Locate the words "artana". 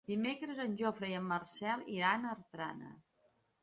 2.39-2.95